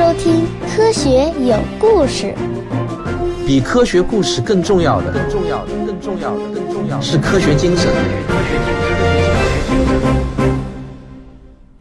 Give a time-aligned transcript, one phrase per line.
[0.00, 2.34] 收听《科学有故事》。
[3.46, 7.92] 比科学故事更重要的，更重要的，更重要的，更重要的是科学精神。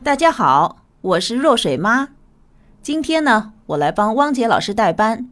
[0.04, 2.10] 大家好，我是若水妈。
[2.82, 5.30] 今天呢，我来帮汪杰老师代班，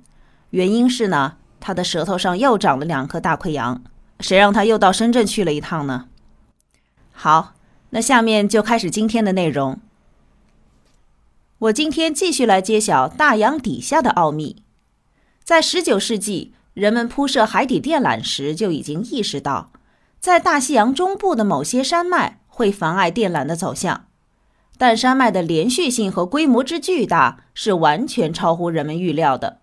[0.52, 3.82] 原因是呢，他的舌头上又长了两颗大溃疡，
[4.22, 6.06] 谁让他又到深圳去了一趟呢？
[7.12, 7.52] 好，
[7.90, 9.78] 那下面就开始今天的内容。
[11.60, 14.62] 我今天继续来揭晓大洋底下的奥秘。
[15.44, 19.72] 在19世纪，人们铺设海底电缆时就已经意识到，
[20.20, 24.06] 在大西洋中部的某些山脉会妨碍电缆的走向。
[24.78, 29.62] 但山脉的连续性和规模之巨大是完全超乎人们预料的，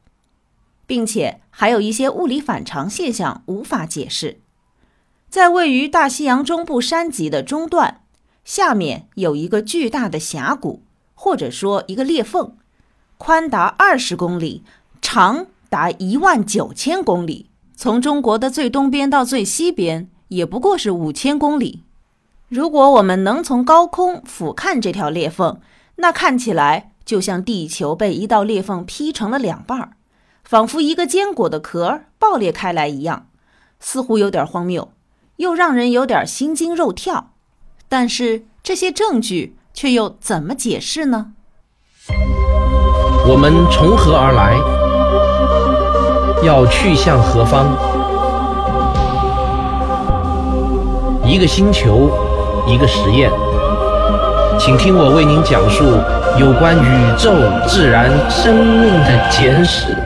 [0.88, 4.40] 并且还有一些物理反常现象无法解释。
[5.28, 8.00] 在位于大西洋中部山脊的中段，
[8.44, 10.82] 下面有一个巨大的峡谷。
[11.14, 12.56] 或者说一个裂缝，
[13.16, 14.62] 宽达二十公里，
[15.00, 17.48] 长达一万九千公里。
[17.76, 21.82] 从中国的最东边到最西边，也不过是五千公里。
[22.48, 25.60] 如果我们能从高空俯瞰这条裂缝，
[25.96, 29.96] 那看起来就像地球被一道裂缝劈成了两半儿，
[30.44, 33.28] 仿佛一个坚果的壳爆裂开来一样，
[33.80, 34.92] 似乎有点荒谬，
[35.36, 37.32] 又让人有点心惊肉跳。
[37.88, 39.56] 但是这些证据。
[39.74, 41.32] 却又怎么解释呢？
[43.26, 44.54] 我们从何而来？
[46.46, 47.76] 要去向何方？
[51.26, 52.10] 一个星球，
[52.68, 53.30] 一个实验，
[54.60, 55.84] 请听我为您讲述
[56.38, 57.32] 有关宇宙、
[57.66, 59.96] 自然、生命的简史。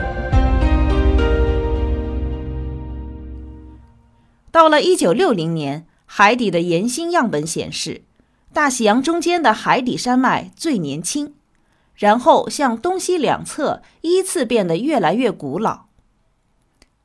[4.51, 8.03] 到了一九六零年，海底的岩心样本显示。
[8.51, 11.33] 大西洋中间的海底山脉最年轻，
[11.95, 15.85] 然后向东西两侧依次变得越来越古老。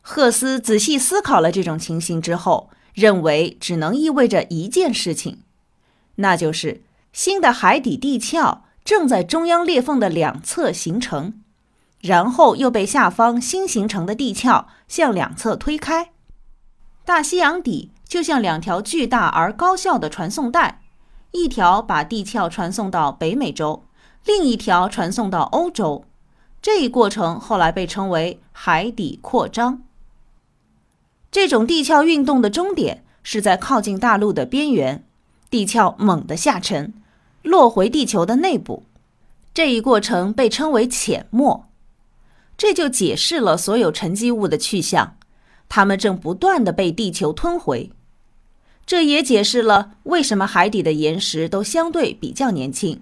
[0.00, 5.42] 赫斯仔细思考了这种情形之后，认为只能意味着一件事情，
[6.16, 6.82] 那就是
[7.12, 11.40] 新的海底地壳正在中央裂缝的两侧形成，
[12.00, 16.10] 然后又被下方新形成的地壳向两侧推开。
[17.04, 20.80] 大西洋底就像两条巨大而高效的传送带。
[21.34, 23.82] 一条把地壳传送到北美洲，
[24.24, 26.04] 另一条传送到欧洲。
[26.62, 29.82] 这一过程后来被称为海底扩张。
[31.32, 35.04] 这种地壳运动的终点是在靠近大陆的边缘，
[35.50, 36.94] 地壳猛地下沉，
[37.42, 38.84] 落回地球的内部。
[39.52, 41.66] 这一过程被称为潜没。
[42.56, 45.16] 这就解释了所有沉积物的去向，
[45.68, 47.90] 它们正不断地被地球吞回。
[48.86, 53.00] 这也解释了为什么海底的岩石都相对比较年轻。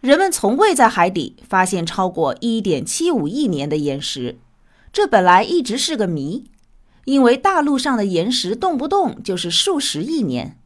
[0.00, 4.38] 人们从未在海底发现超过1.75亿年的岩石，
[4.90, 6.44] 这本来一直是个谜，
[7.04, 10.56] 因为大陆上的岩石动不动就是数十亿年。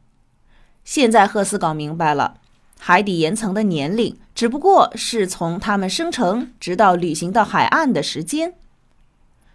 [0.85, 2.35] 现在赫斯搞明白了，
[2.79, 8.53] 海底岩层的年龄只不过是从它们生成直到旅行到海岸的时间。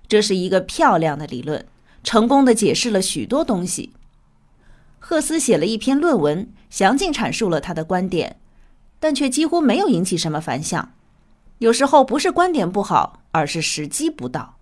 [0.06, 1.65] 这是一个漂亮的理论，
[2.04, 3.92] 成功的解释了许多东西。
[5.03, 8.37] 赫斯写了一篇论文，详尽阐述了他的观点，
[9.00, 10.93] 但却几乎没有引起什么反响。
[11.59, 14.56] 有时候不是观点不好，而是时机不到。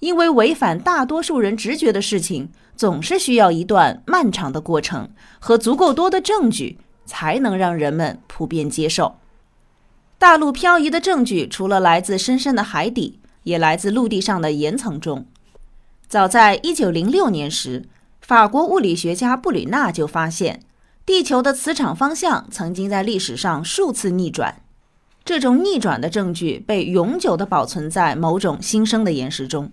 [0.00, 5.08] 因为违反大多数人直觉的事情，总是需要一段漫长的过程
[5.38, 9.16] 和足够多的证据，才能让人们普遍接受。
[10.18, 15.24] 大陆漂移的证据除了来自深深的海底，也来自陆地上的岩层中。
[16.08, 17.84] 早在1906年时。
[18.26, 20.64] 法国物理学家布吕纳就发现，
[21.04, 24.62] 地球的磁场方向曾经在历史上数次逆转。
[25.24, 29.70] 这种逆转的证据被永久地保存在某种新生的岩石中。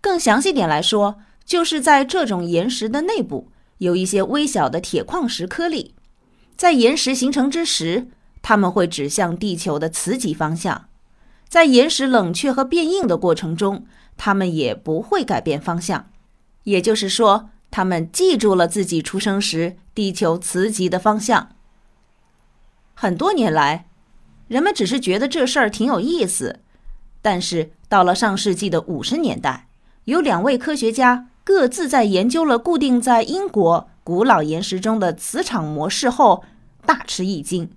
[0.00, 5.94] 更详细点来说，就是在这种岩石的内部有一些微小的铁矿石颗粒。
[6.56, 8.08] 在岩石形成之时，
[8.42, 10.88] 它们会指向地球的磁极方向；
[11.48, 13.86] 在岩石冷却和变硬的过程中，
[14.16, 16.06] 它们也不会改变方向。
[16.64, 17.50] 也就是说。
[17.70, 21.50] 他们记住了自己出生时地球磁极的方向。
[22.94, 23.86] 很多年来，
[24.48, 26.60] 人们只是觉得这事儿挺有意思。
[27.22, 29.68] 但是到了上世纪的五十年代，
[30.04, 36.44] 有两位科学家各自在研究了固定在英国古老岩石中的磁场模式后，
[36.84, 37.70] 大吃一惊。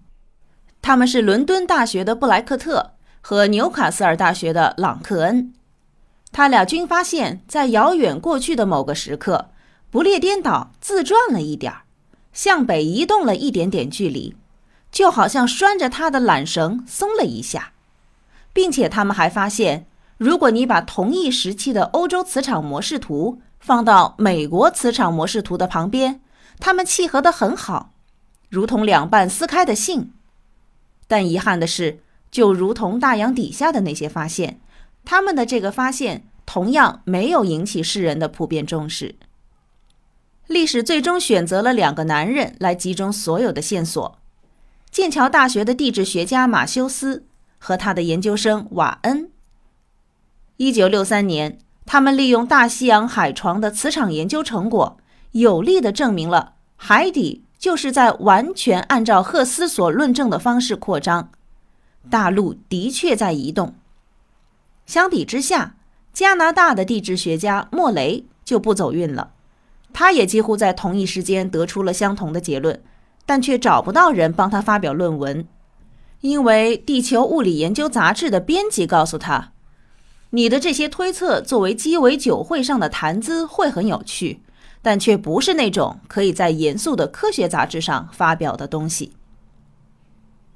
[0.81, 5.53] 他们是伦敦大学的布莱克特和纽卡斯尔大学的朗克恩。
[6.31, 9.51] 他俩均发现，在遥远过去的某个时刻。
[9.93, 11.83] 不列颠岛自转了一点儿，
[12.33, 14.35] 向北移动了一点点距离，
[14.91, 17.73] 就好像拴着它的缆绳松了一下。
[18.53, 19.85] 并且他们还发现，
[20.17, 26.21] 如果你把同一时期的欧洲磁场模式图放到美国磁场模式图的旁边，
[26.59, 27.91] 它们契合得很好，
[28.49, 30.11] 如同两半撕开的信。
[31.07, 31.99] 但遗憾的是，
[32.31, 34.59] 就如同大洋底下的那些发现，
[35.05, 39.13] 他们的这个发现同样没有引起世人的普遍重视。
[40.47, 44.19] 历史最终选择了两个男人来集中所有的线索：
[44.91, 47.25] 剑桥大学的地质学家马修斯
[47.57, 49.29] 和他的研究生瓦恩。
[50.57, 54.97] 一九六三年，他们利用大西洋海床的磁场研究成果，
[55.31, 61.31] 有力地证明了海底就是在完全按照赫斯所论证的方式扩张，
[62.09, 63.73] 大陆的确在移动。
[64.85, 65.75] 相比之下，
[66.11, 69.31] 加拿大的地质学家莫雷就不走运了。
[69.93, 72.81] 他也几乎在同一时间得出了相同的结论，
[73.25, 75.47] 但却找不到人帮他发表论文，
[76.21, 79.51] 因为《地球物理研究杂志》的编辑告诉他
[80.31, 84.41] ：“你的这些推测作为鸡尾酒会上的谈资会很有趣，
[84.81, 89.13] 但却不是那种可以在严肃的科学杂志上发表的东西。”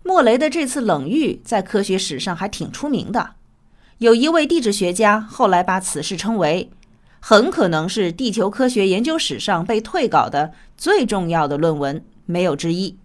[0.03, 3.31] 莫雷的这次冷遇在科学史上还挺出名的，
[3.97, 6.71] 有一位地质学家后来把此事称为。
[7.19, 12.97] 很可能是地球科学研究史上被退稿的最重要的论文，没有之一。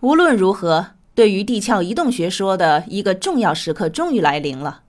[0.00, 4.82] 无论如何，对于地壳移动学说的一个重要时刻终于来临了。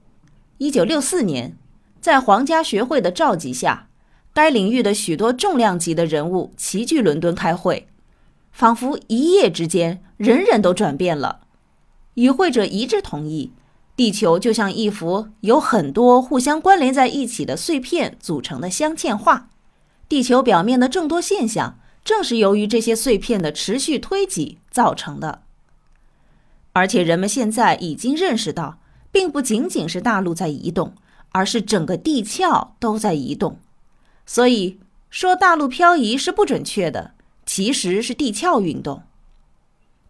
[0.57, 1.55] 一九六四年，
[2.01, 3.87] 在皇家学会的召集下，
[4.33, 7.87] 该领域的许多重量级的人物齐聚伦敦开会，
[8.51, 11.41] 仿佛一夜之间，人人都转变了。
[12.15, 13.51] 与会者一致同意。
[13.95, 19.49] 地球就像一幅由很多互相关联在一起的碎片组成的镶嵌画，
[20.09, 25.43] 地球表面的众多现象正是由于这些碎片的持续推挤造成的。
[26.73, 28.79] 而且人们现在已经认识到，
[29.13, 30.93] 并不仅仅是大陆在移动，
[31.29, 33.59] 而是整个地壳都在移动。
[34.25, 37.11] 所以说大陆漂移是不准确的，
[37.45, 39.03] 其实是地壳运动。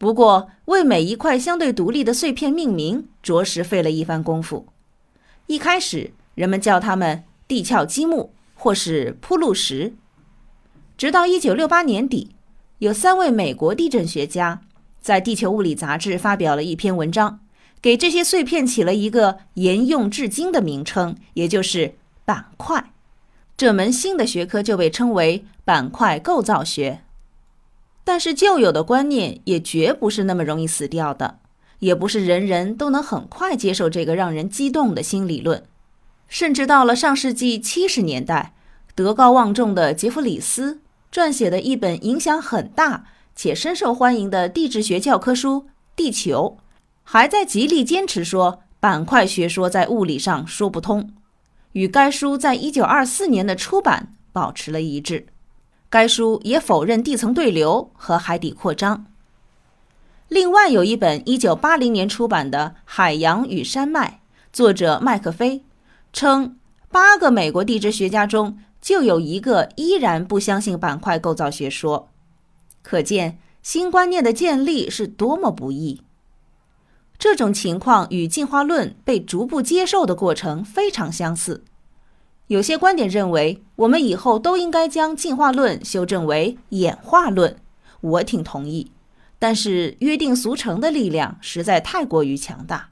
[0.06, 4.68] 不过，为每一块相对独立的碎片命名，着实费了一番功夫。
[5.48, 9.96] 一开始，人们叫它们地壳积木或是铺路石。
[10.96, 12.36] 直到1968年底，
[12.78, 14.62] 有三位美国地震学家
[15.02, 17.40] 在《地球物理》杂志发表了一篇文章，
[17.82, 22.92] 给这些碎片起了一个沿用至今的名称，也就是板块。
[23.58, 27.05] 这门新的学科就被称为板块构造学。
[28.06, 31.40] 但是旧有的观念也绝不是那么容易死掉的，
[31.80, 35.64] 也不是人人都能很快接受这个让人激动的新理论。
[36.28, 38.54] 甚至到了上世纪七十年代，
[38.94, 40.82] 德高望重的杰弗里斯
[41.12, 43.06] 撰写的一本影响很大
[43.36, 45.62] 且深受欢迎的地质学教科书
[45.96, 46.58] 《地球》，
[47.04, 51.12] 还在极力坚持说板块学说在物理上说不通，
[51.72, 55.26] 与该书在一九二四年的出版保持了一致。
[55.96, 59.06] 该书也否认地层对流和海底扩张。
[60.28, 64.20] 另外有一本1980年出版的《海洋与山脉》，
[64.52, 65.64] 作者麦克菲
[66.12, 66.58] 称，
[66.92, 72.10] 八个美国地质学家中就有一个依然不相信板块构造学说，
[72.82, 76.02] 可见新观念的建立是多么不易。
[77.18, 81.64] 这种情况与进化论被逐步接受的过程非常相似。
[82.48, 87.58] 有些观点认为，我们以后都应该将进化论修正为演化论，
[88.02, 88.92] 我挺同意。
[89.40, 92.90] 但是约定俗成的力量实在太过于强大。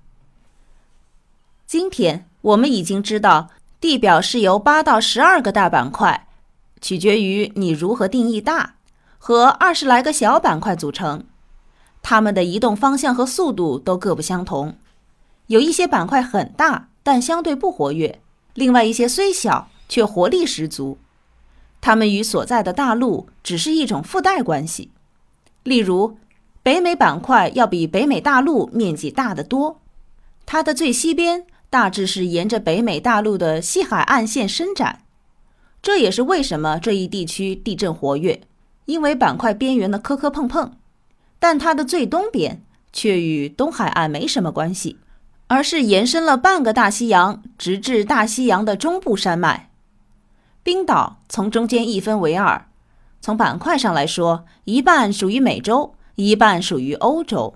[1.66, 6.28] 今天我们已经知道，地表是由八到十二个大板块，
[6.82, 8.76] 取决于你如何定义大，
[9.18, 11.24] 和二十来个小板块组成。
[12.02, 14.76] 它们的移动方向和速度都各不相同。
[15.48, 18.20] 有一些板块很大，但相对不活跃。
[18.54, 20.98] 另外一些虽小却活力十足，
[21.82, 24.92] 它们与所在的大陆只是一种附带关系。
[25.64, 26.18] 例如，
[26.62, 29.82] 北美板块要比北美大陆面积大得多，
[30.46, 35.04] 它的最西边大致是沿着北美大陆的西海岸线伸展。
[35.82, 38.42] 这也是为什么这一地区地震活跃，
[38.86, 40.78] 因为板块边缘的磕磕碰碰。
[41.40, 42.62] 但它的最东边
[42.94, 44.98] 却与东海岸没什么关系。
[45.54, 49.70] 而是延伸了半个大西洋，直至大西洋的中部山脉。
[50.64, 52.66] 冰岛从中间一分为二，
[53.22, 57.54] 从板块上来说，一半属于美洲，一半属于欧洲。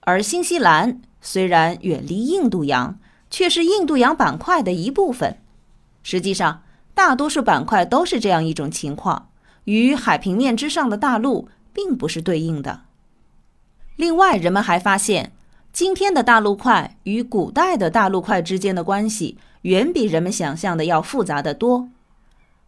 [0.00, 2.98] 而新西兰虽然远离印度洋，
[3.30, 5.38] 却是印度洋板块的一部分。
[6.02, 9.28] 实际上，大多数板块都是这样一种情况，
[9.66, 12.80] 与海平面之上的大陆并不是对应的。
[13.94, 15.30] 另外，人们还发现。
[15.74, 21.88] 今天的大陆块与古代的大陆块之间的关系，远比人们想象的要复杂得多。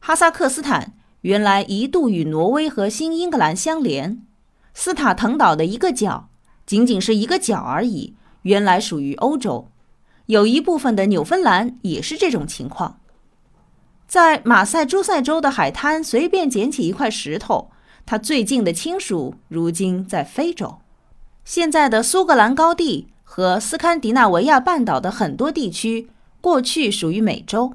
[0.01, 4.21] 哈萨克斯坦原来一度与挪威和新英格兰相连，
[4.75, 6.29] 斯塔滕岛的一个角，
[6.67, 9.69] 仅仅是一个角而已，原来属于欧洲。
[10.27, 12.99] 有一部分的纽芬兰也是这种情况。
[14.09, 17.71] 在马赛诸塞州的海滩随便捡起一块石头，
[18.05, 20.79] 它最近的亲属如今在非洲。
[21.47, 26.11] 现在的苏格兰高地和斯堪的纳维亚半岛的很多地区，
[26.41, 27.75] 过去属于美洲。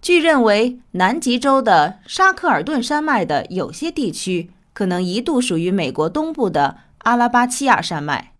[0.00, 8.34] 据认为，南极洲的沙克尔顿山脉的有些地区，可能一度属于美国东部的阿拉巴契亚山脉。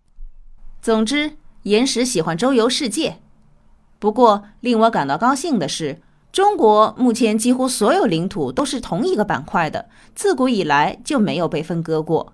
[0.81, 1.33] 总之，
[1.63, 3.17] 岩石喜欢周游世界。
[3.99, 6.01] 不过，令我感到高兴的是。
[6.31, 12.31] 中国目前几乎所有领土都是同一个板块的，自古以来就没有被分割过。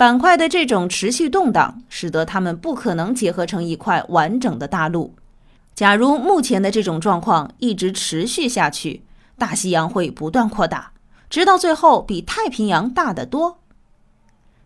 [0.00, 5.14] 板块的这种持续动荡，使得它们不可能结合成一块完整的大陆。
[5.74, 9.02] 假如目前的这种状况一直持续下去，
[9.36, 10.92] 大西洋会不断扩大，
[11.28, 13.58] 直到最后比太平洋大得多。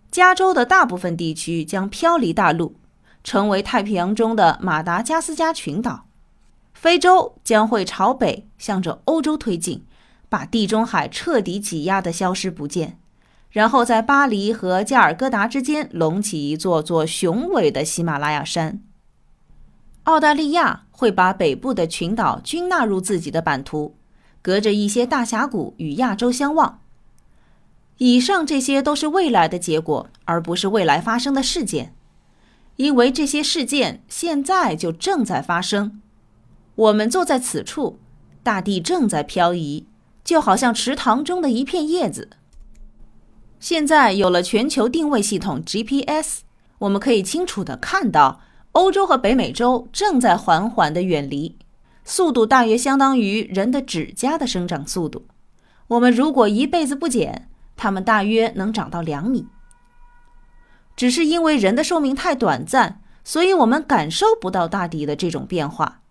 [0.08, 2.76] 加州的大部分地区将飘离大陆，
[3.24, 6.06] 成为太平洋中的马达加斯加群岛。
[6.72, 9.84] 非洲将会朝北向着欧洲推进，
[10.28, 13.00] 把地中海彻底挤压的消失不见，
[13.54, 18.80] 然后在巴黎和加尔各答之间隆起一座座雄伟的喜马拉雅山。
[20.02, 23.94] 澳大利亚会把北部的群岛均纳入自己的版图，
[24.42, 26.80] 隔着一些大峡谷与亚洲相望。
[27.98, 31.94] 以上这些都是未来的结果，而不是未来发生的事件，
[32.74, 36.02] 因为这些事件现在就正在发生。
[36.74, 38.00] 我们坐在此处，
[38.42, 39.86] 大地正在漂移，
[40.24, 42.30] 就好像池塘中的一片叶子。
[43.58, 46.40] 现在有了全球定位系统 GPS，
[46.78, 48.40] 我们可以清楚地看到
[48.72, 51.56] 欧洲和北美洲正在缓缓地远离，
[52.04, 55.26] 速度大约相当于人的指甲的生长速度。
[55.88, 59.46] 我们如果一辈子不剪，它们大约能长到两米。
[60.96, 66.02] 只是因为人的寿命太短暂，所以我们感受不到大地的这种变化。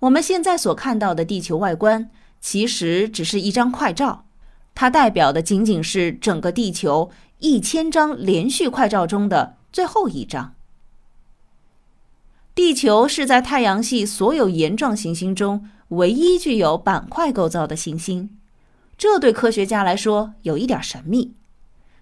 [0.00, 4.25] 我们现在所看到的地球外观，其实只是一张快照，
[4.76, 10.54] 它代表的仅仅是整个地球一千张连续快照中的最后一张。
[12.54, 18.38] 地球是在太阳系所有岩状行星中唯一具有板块构造的行星，
[18.96, 21.34] 这对科学家来说有一点神秘，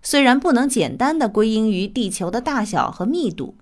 [0.02, 3.56] 虽然不能简单的归因于地球的大小和密度。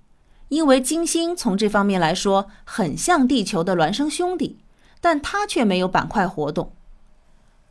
[0.48, 4.58] 因为金星从这方面来说很像地球的孪生兄弟，
[5.00, 6.72] 但它却没有板块活动。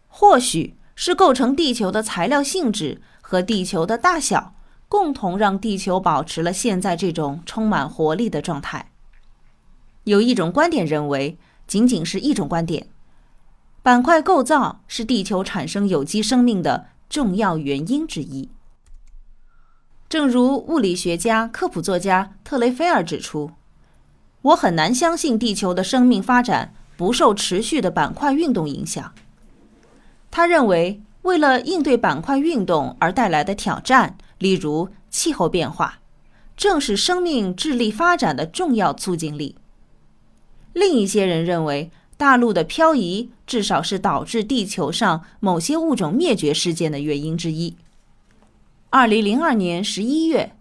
[0.07, 4.53] 或许是构成地球的材料性质和地球的大小
[4.88, 8.91] 共同让地球保持了现在这种充满活力的状态。
[10.03, 12.86] 有一种观点认为，仅仅是一种观点，
[13.81, 18.51] 板块构造是地球产生有机生命的重要原因之一。
[20.08, 23.50] 正如物理学家、科普作家特雷菲尔指出，
[24.43, 29.12] 我很难相信地球的生命发展不受持续的板块运动影响。
[30.31, 36.00] 他认为，为了应对板块运动而带来的挑战，例如气候变化，
[36.55, 39.57] 正是生命智力发展的重要促进力。
[40.73, 47.75] 另一些人认为，大陆的漂移至少是导致地球上某些物种灭绝事件的原因之一。
[48.89, 50.55] 二零零二年十一月，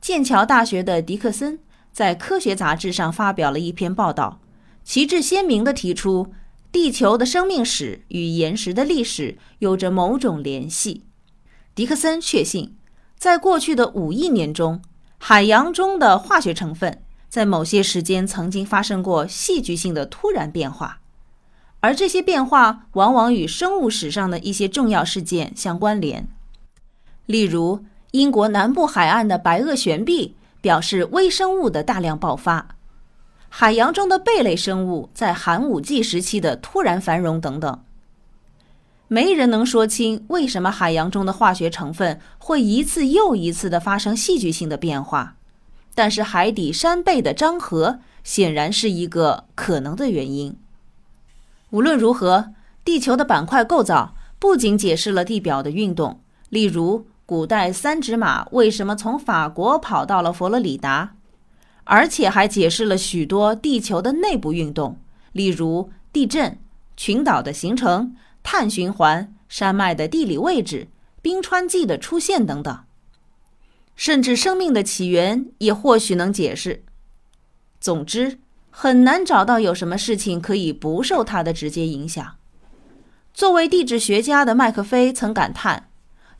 [0.00, 1.58] 剑桥大学的迪克森
[1.92, 4.38] 在科学杂志上发表了一篇报道，
[4.84, 6.32] 旗帜鲜明地提出，
[6.76, 11.04] 地球的生命史与岩石的历史有着某种联系。
[11.74, 12.76] 迪克森确信，
[13.16, 14.82] 在过去的五亿年中，
[15.16, 21.00] 海洋中的化学成分在某些时间曾经发生过戏剧性的突然变化，
[21.80, 26.28] 而这些变化往往与生物史上的一些重要事件相关联。
[27.24, 32.75] 例如，英国南部海岸的白垩悬臂表示微生物的大量爆发，
[33.48, 37.82] 海洋中的贝类生物在寒武纪时期的突然繁荣等等。
[39.08, 45.36] 没人能说清为什么海洋中的化学成分会一次又一次的发生戏剧性的变化，
[45.94, 50.56] 但是海底山背的张合显然是一个可能的原因。
[51.70, 52.52] 无论如何，
[52.84, 57.06] 地球的板块构造不仅解释了地表的运动，例如。
[57.28, 61.16] 古代三指马为什么从法国跑到了佛罗里达？
[61.86, 64.98] 而且还解释了许多地球的内部运动，
[65.32, 66.58] 例如地震、
[66.96, 70.88] 群岛的形成、碳循环、山脉的地理位置、
[71.22, 72.78] 冰川纪的出现等等。
[73.94, 76.84] 甚至生命的起源也或许能解释。
[77.80, 78.38] 总之，
[78.70, 82.34] 很难找到有什么事情可以不受它的直接影响。
[83.32, 85.88] 作为地质学家的麦克菲曾感叹：“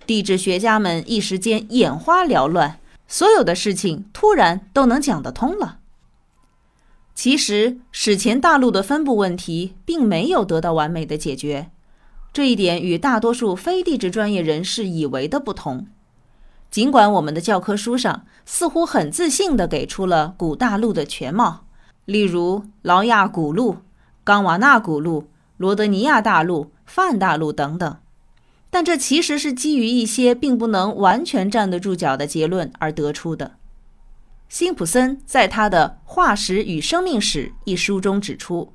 [0.07, 5.79] 地质学家们一时间眼花缭乱，所有的事情突然都能讲得通了。”
[7.15, 11.71] 其实，史前大陆的分布问题并没有得到完美的解决，
[12.33, 15.87] 这一点与大多数非地质专业人士以为的不同。
[16.71, 21.65] 尽管我们的教科书上似乎很自信地给出了古大陆的全貌，
[22.05, 23.79] 例如劳亚古陆、
[24.23, 27.97] 冈瓦纳古陆、罗德尼亚大陆、泛大陆等等，
[28.71, 33.57] 但这其实是基于一些并不能完全站得住脚的结论而得出的。
[34.49, 38.73] 辛普森在他的《化石与生命史》一书中指出，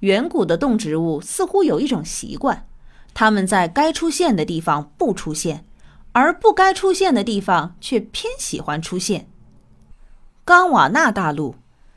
[0.00, 2.66] 远古的动植物似乎有一种习惯，
[3.14, 5.64] 它们在该出现的地方不出现。
[6.12, 9.28] 而不该出现的地方却偏喜欢出现。
[10.46, 11.56] 冈瓦纳大陆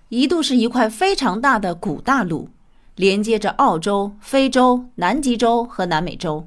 [0.10, 2.50] 一度是一块非常大的古大陆，
[2.96, 6.46] 连接着澳洲、非洲、南极洲和南美洲。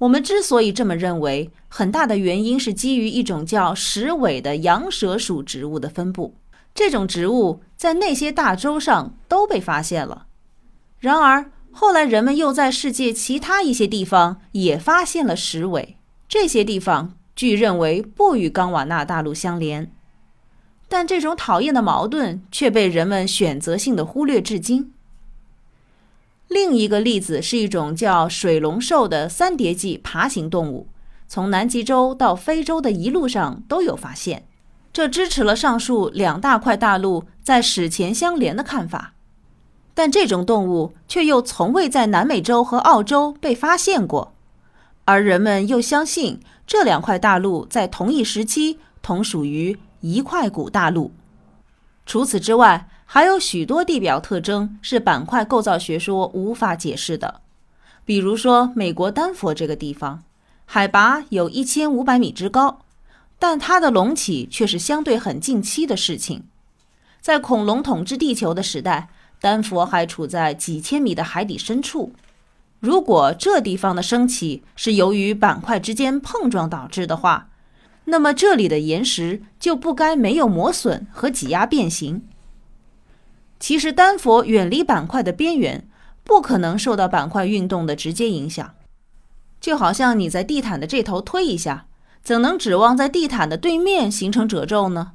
[0.00, 6.36] 我们之所以这么认为，很大的原因是基于一种叫石尾的羊舌属植物的分布。
[6.74, 10.26] 这种植物在那些大洲上都被发现了。
[10.98, 15.98] 然而，后来人们又在世界其他一些地方也发现了石尾。
[16.26, 19.92] 这些地方据认为不与冈瓦纳大陆相连，
[20.88, 24.94] 但这种讨厌的矛盾却被人们选择性的忽略至今。
[26.50, 30.88] 另一个例子是一种叫水龙兽的三叠纪爬行动物，
[31.28, 34.48] 从南极洲到非洲的一路上都有发现，
[34.92, 39.14] 这支持了上述两大块大陆在史前相连的看法。
[39.94, 44.34] 但这种动物却又从未在南美洲和澳洲被发现过。
[45.04, 51.12] 而人们又相信这两块大陆在同一时期同属于一块古大陆。
[52.04, 57.40] 除此之外，还有许多地表特征是板块构造学说无法解释的。
[58.04, 60.22] 比如说，美国丹佛这个地方，
[60.64, 62.82] 海拔有一千五百米之高，
[63.36, 66.44] 但它的隆起却是相对很近期的事情。
[67.20, 69.08] 在恐龙统治地球的时代，
[69.40, 72.12] 丹佛还处在几千米的海底深处。
[72.78, 77.48] 如果这地方的升起是由于板块之间碰撞导致的话，
[78.04, 82.22] 那么这里的岩石就不该没有磨损和挤压变形。
[83.60, 85.86] 其实，丹佛远离板块的边缘，
[86.24, 88.74] 不可能受到板块运动的直接影响。
[89.60, 91.86] 就好像你在地毯的这头推一下，
[92.22, 95.12] 怎能指望在地毯的对面形成褶皱呢？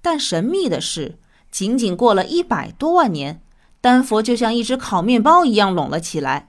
[0.00, 1.18] 但神秘的是，
[1.50, 3.42] 仅仅过了一百多万年，
[3.82, 6.48] 丹佛就像一只烤面包一样拢了起来。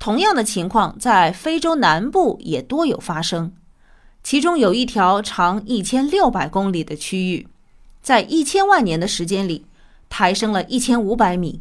[0.00, 3.52] 同样的情况在非洲南部也多有发生，
[4.24, 7.46] 其中有一条长一千六百公里的区域，
[8.02, 9.66] 在一千万年的时间里
[10.16, 11.60] 抬升了一千五百米，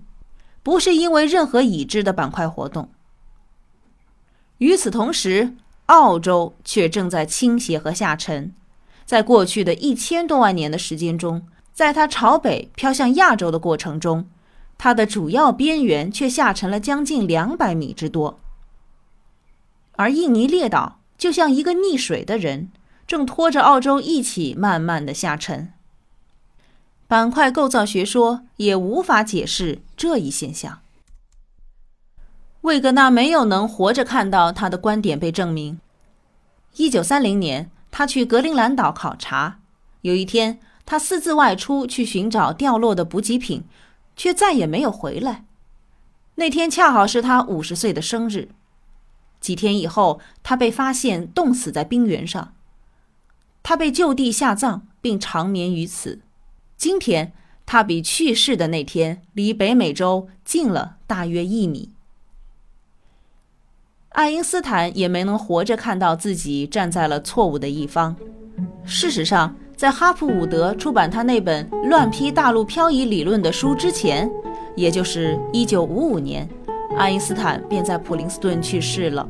[0.61, 2.87] 不是因为任何已知的板块活动。
[4.59, 5.55] 与此同时，
[5.87, 8.53] 澳洲却正在倾斜和下沉，
[9.05, 14.29] 在过去的一千多万年的时间中，在它朝北飘向亚洲的过程中。
[14.77, 18.39] 它的主要边缘却下沉了将近两百米之多，
[19.93, 22.69] 而印尼列岛就像一个溺水的人，
[23.07, 25.72] 正拖着澳洲一起慢慢的下沉。
[27.13, 30.79] 板块构造学说也无法解释这一现象。
[32.61, 35.79] 魏格纳没有能活着看到他的观点被证明。
[36.77, 39.59] 一九三零年，他去格陵兰岛考察，
[40.01, 43.65] 有一天，他私自外出去寻找掉落的补给品。
[44.15, 45.45] 却再也没有回来。
[46.35, 48.49] 那天恰好是他五十岁的生日。
[49.39, 52.55] 几天以后，他被发现冻死在冰原上。
[53.61, 56.21] 他被就地下葬，并长眠于此。
[56.83, 57.31] 今天，
[57.65, 61.91] 他比去世的那天离北美洲近了大约一米。
[64.09, 68.13] 爱因斯坦也没能活着看到自己站在了错误的一方。
[68.83, 74.29] 事实上，在哈普伍德出版他那本《乱批大陆漂移理论》的书之前，
[74.75, 76.49] 也就是1955年，
[76.97, 79.25] 爱因斯坦便在普林斯顿去世了。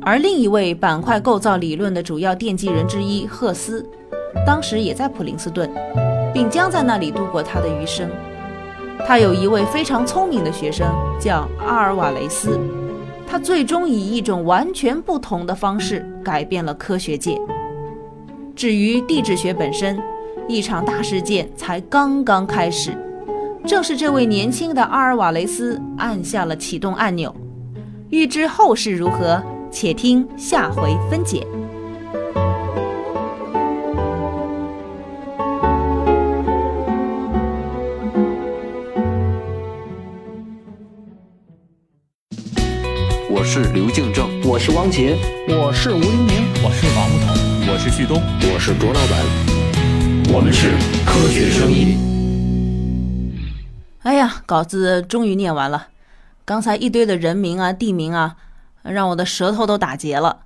[0.00, 3.86] 而另一位板块构造理论的主要奠基人之一赫斯，
[4.46, 5.70] 当时也在普林斯顿，
[6.32, 8.08] 并将在那里度过他的余生。
[9.06, 10.86] 他有一位非常聪明的学生，
[11.18, 12.58] 叫阿尔瓦雷斯，
[13.26, 17.40] 他最终以一种完全不同的方式改变了科学界。
[18.54, 19.98] 至于地质学本身，
[20.46, 22.92] 一场大事件才刚刚开始。
[23.66, 27.34] 正是这位年轻的阿尔瓦雷斯按下了启动按钮。
[28.10, 31.46] 欲知后事如何，且听下回分解。
[43.52, 47.34] 是刘敬正，我是汪杰，我是吴黎明，我是王木头，
[47.72, 50.70] 我是旭东，我是卓老板，我们是
[51.04, 51.98] 科学声音。
[54.02, 55.88] 哎呀，稿子终于念完了，
[56.44, 58.36] 刚才一堆的人名啊、地名啊，
[58.84, 60.42] 让我的舌头都打结了。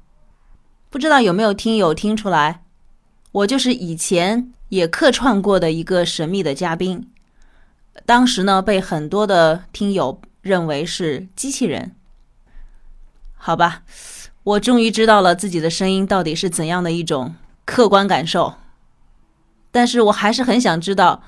[0.88, 2.62] 不知道有没有听友听出来，
[3.32, 7.06] 我就是以前也客串过的一个神秘的嘉宾。
[8.06, 11.94] 当时呢，被很多的听友认为是机器人。
[13.46, 13.82] 好吧，
[14.42, 17.34] 我终于知道了自己的声音到底是怎样的一种
[17.66, 18.54] 客观感受。
[19.70, 21.22] 但是我还是很想知道，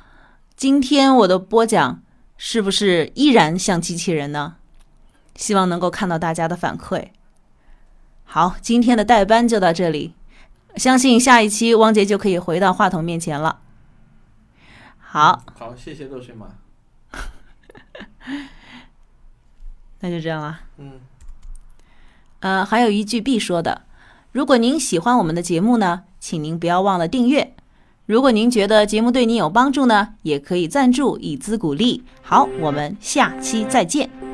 [0.56, 2.00] 今天我的播讲
[2.38, 4.56] 是不是依然像机器人呢？
[5.34, 7.10] 希望能够看到大家的反馈。
[8.24, 10.14] 好，今天的代班就到这里，
[10.76, 13.60] 相信下一期汪杰就可以回到话筒面前了。
[14.98, 16.46] 好，好，谢谢热水马。
[20.00, 20.60] 那就这样了。
[20.78, 20.98] 嗯。
[22.40, 23.82] 呃，还有一句必说的，
[24.32, 27.54] 如果您喜欢我们的节目呢，请您不要忘了订阅。
[28.04, 32.04] 如果您觉得节目对您有帮助呢，也可以赞助以资鼓励。
[32.22, 34.25] 好，我们下期再见。